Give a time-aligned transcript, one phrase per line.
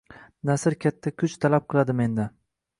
[0.49, 2.37] Nasr katta kuch talab qiladi mendan.